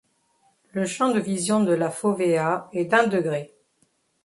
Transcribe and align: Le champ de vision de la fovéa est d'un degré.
Le 0.71 0.87
champ 0.87 1.09
de 1.13 1.19
vision 1.19 1.63
de 1.63 1.73
la 1.73 1.91
fovéa 1.91 2.69
est 2.73 2.85
d'un 2.85 3.05
degré. 3.05 3.53